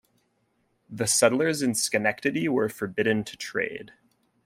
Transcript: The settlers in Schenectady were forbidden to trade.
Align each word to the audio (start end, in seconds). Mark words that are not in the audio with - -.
The 0.89 1.05
settlers 1.05 1.61
in 1.61 1.75
Schenectady 1.75 2.47
were 2.49 2.69
forbidden 2.69 3.23
to 3.23 3.37
trade. 3.37 3.93